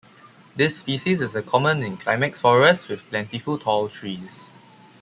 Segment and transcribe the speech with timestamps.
[0.55, 4.49] This species is a common in climax forest with plentiful tall trees.